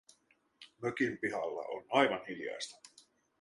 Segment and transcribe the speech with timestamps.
[0.81, 2.79] Mökin pihalla on aivan hiljaista.